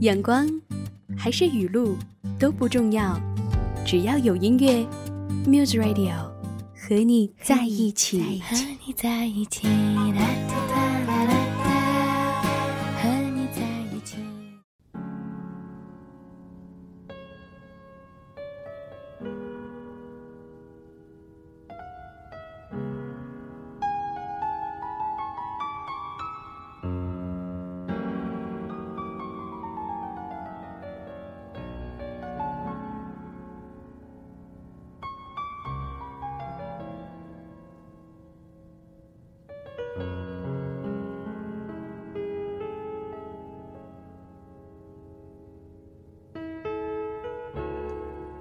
[0.00, 0.48] 阳光
[1.14, 1.94] 还是雨露
[2.38, 3.20] 都不重要，
[3.84, 4.86] 只要有音乐
[5.46, 6.14] ，Muse Radio
[6.74, 8.40] 和你在一起。
[8.40, 9.68] 和你在一起。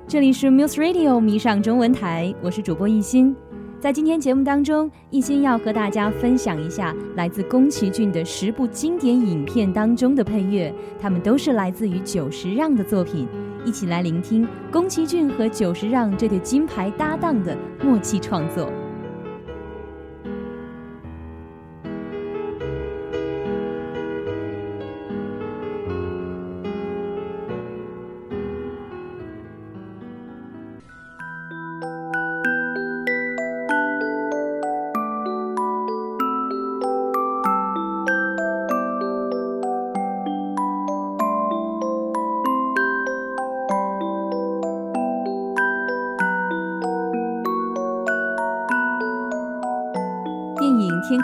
[0.10, 3.36] 这里是 Muse Radio 迷上中文台，我是主播艺心。
[3.80, 13.28] 在今天节目当中，艺心要和大家分享一下来自宫崎骏的十部经典影片当中的配乐，他们都是来自于久石让的作品。
[13.64, 18.68] 一起来聆听宫崎骏和久石让这对金牌搭档的默契创作。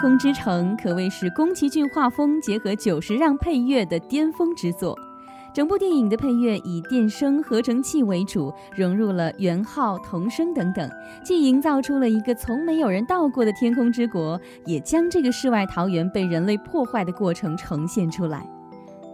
[0.06, 4.96] 空之城》可谓是宫崎骏画风结合久石让配乐的巅峰之作。
[5.52, 10.88] 整部电影的配乐以电声合成器为主，融入了圆号、童声等等，
[11.24, 18.48] 既营造出了一个从没有人到过的天空之国，也将这个世外桃源被人类破坏的过程呈现出来。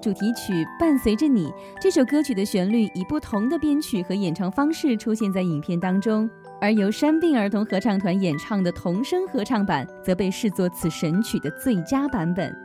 [0.03, 1.47] 主题曲《伴随着你》
[1.81, 6.29] 这首歌曲的旋律以不同的编曲和演唱方式出现在影片当中，
[6.63, 12.57] 而由山病儿童合唱团演唱的童声合唱版则被视作此神曲的最佳版本。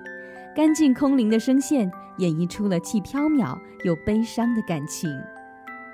[0.55, 5.09] 干净空灵的声线演绎出了既飘渺又悲伤的感情。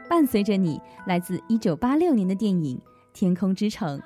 [0.10, 2.78] 伴随着你，来自1986年的电影
[3.14, 3.98] 《天空之城》。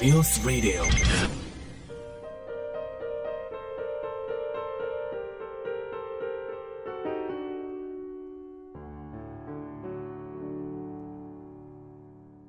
[0.00, 0.82] Muse Radio。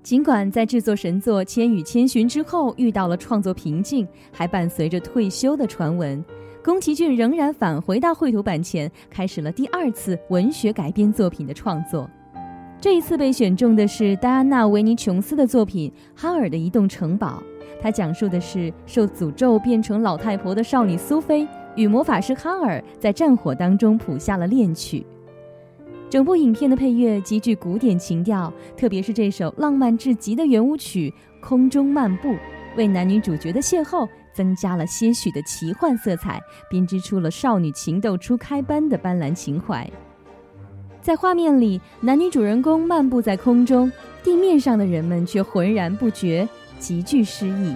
[0.03, 6.23] 尽管在制作神作《千与千寻》之后遇到了创作瓶颈，还伴随着退休的传闻，
[6.61, 12.09] 宫崎骏仍然返回到绘图板前，开始了第二次文学改编作品的创作。
[12.79, 15.91] 这一次被选中的是戴安娜·维尼琼斯的作品
[16.21, 17.41] 《哈尔的移动城堡》，
[17.81, 25.03] 它讲述的是受诅咒变成老太婆的少女苏菲与魔法师哈尔在战火当中谱下了恋曲。
[26.07, 31.12] 整部影片的配乐极具古典情调，特别是这首浪漫至极的圆舞曲
[31.44, 32.30] 《空中漫步》，
[32.77, 36.39] 为男女主角的邂逅增加了些许的奇幻色彩，
[36.69, 39.89] 编织出了少女情窦初开般的斑斓情怀。
[41.07, 43.89] 在画面里，男女主人公漫步在空中，
[44.25, 46.45] 地面上的人们却浑然不觉，
[46.80, 47.74] 极具诗意。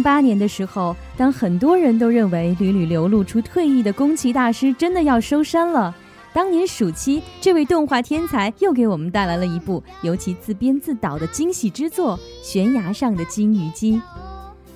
[0.00, 5.94] 零八年的时候，当很多人都认为屡屡流露出退役的宫崎大师真的要收山了，
[6.32, 13.96] 当年暑期，这位动画天才又给我们带来了一部由其自编自导的惊喜之作《悬崖上的金鱼姬》。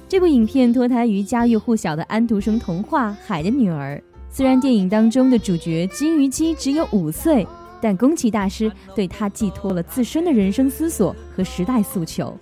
[0.07, 3.97] 这部影片脱胎于家喻户晓的安徒生童话《海的女儿》。
[4.29, 7.47] 虽然电影当中的主角金鱼姬只有五岁，
[7.81, 12.37] 但宫崎大师对她寄托了自身的人生思索和时代诉求。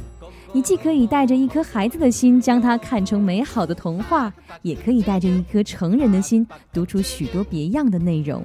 [0.55, 8.45] 你既可以带着一颗孩子的心将它看成美好的童话，也可以带着一颗成人的心读出许多别样的内容。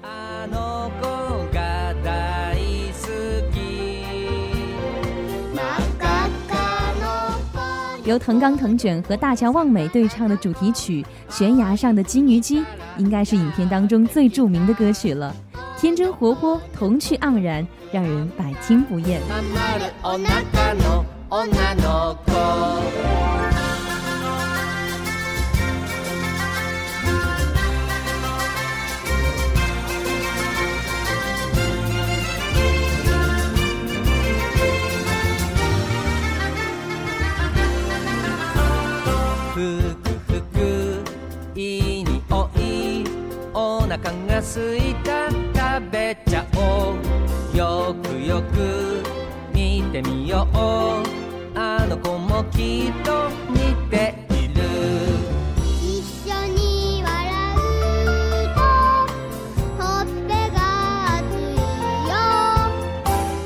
[8.05, 12.61] 由藤冈藤卷和大桥望美对唱的主题曲《悬崖上的金鱼姬》，
[12.97, 15.35] 应该是影片当中最著名的歌曲了。
[15.78, 19.20] 天真活泼，童趣盎然，让人百听不厌。
[39.54, 41.04] ふくふく
[41.54, 42.14] いい匂
[42.56, 43.04] い
[43.52, 45.28] お腹がすいた
[45.77, 46.95] 食べちゃお
[47.53, 49.03] うよくよく
[49.53, 50.57] 見てみよう
[51.55, 54.63] あの子もきっと似ている
[55.79, 57.13] 一緒に笑
[57.53, 58.09] う
[58.55, 58.59] と
[59.77, 60.57] ほっぺが
[61.19, 61.53] 熱い
[62.09, 62.11] よ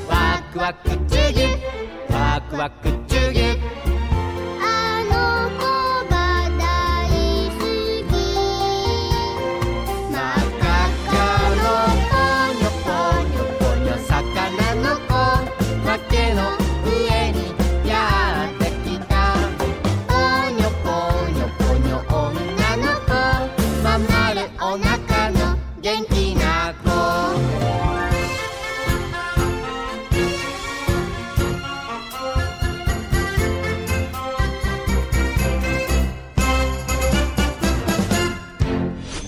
[0.08, 3.91] ワクワクチュギュワクワクチュギュ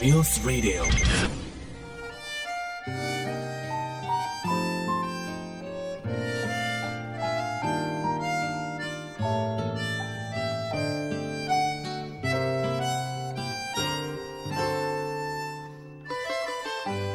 [0.03, 0.84] ミュース Radio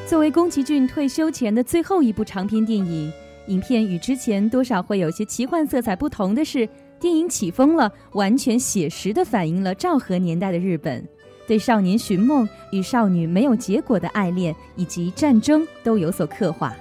[0.06, 3.12] 作为宫崎骏退休前的最后一部长篇电影，
[3.48, 6.68] 影片与之前多少会有些奇幻色彩不同的是，
[7.00, 11.06] 电影《起风了》完全写实地反映了昭和年代的日本，
[11.49, 16.75] 对少年寻梦与少女没有结果的爱恋以及战争都有所刻画。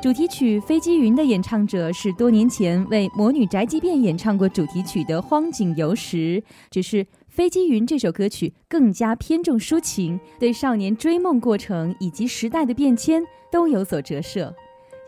[0.00, 13.20] 主题曲《飞机云》的演唱者是多年前为《魔女宅急便》演唱过主题曲的荒井由实，只是《飞机云》这首歌曲更加偏重抒情，对少年追梦过程以及时代的变迁
[13.50, 14.54] 都有所折射。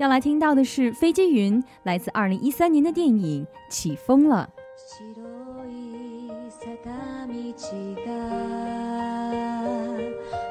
[0.01, 4.51] 要来听到的是《飞机云》，来自二零一三年的电影《起风了》。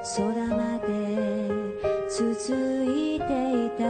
[0.04, 1.48] 空まで
[2.10, 2.28] 続
[2.84, 3.24] いて
[3.68, 3.84] いた。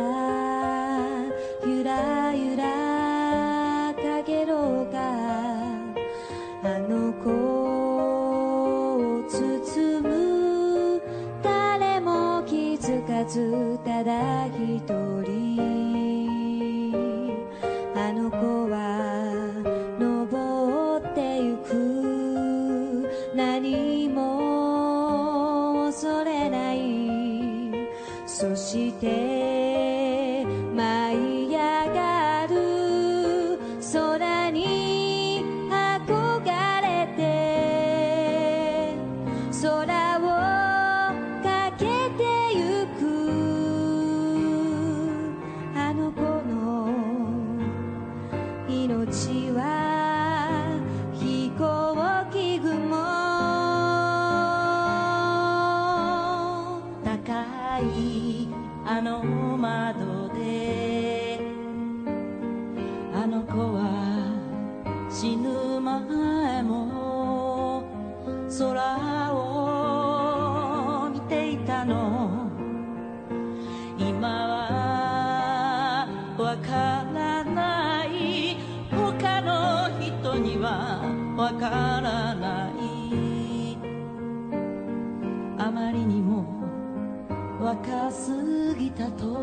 [1.65, 2.63] ゆらゆら
[3.95, 4.99] かげろうが
[6.63, 11.01] あの子を包む。
[11.41, 15.12] 誰も気づかずただ一人。
[58.85, 59.23] あの
[59.57, 60.22] 窓
[87.73, 89.35] 若すぎたと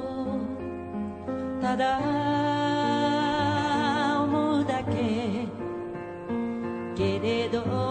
[1.60, 1.98] ただ
[4.22, 5.48] 思うだけ。
[6.94, 7.89] けれど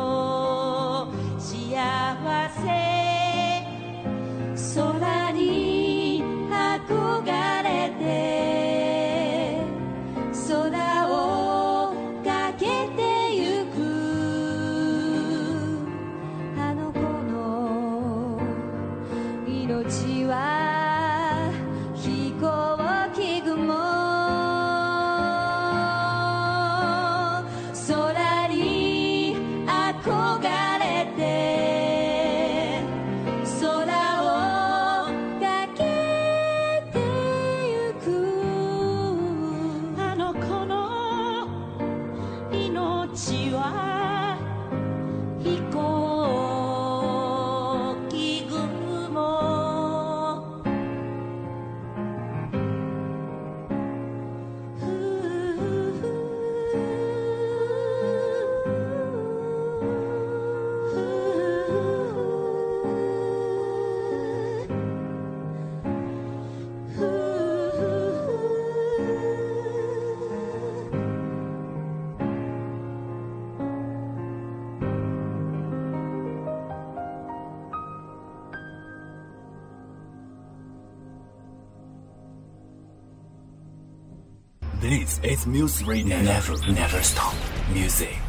[85.10, 86.22] This is Muse Radio.
[86.22, 87.34] Never, never stop.
[87.74, 88.29] Music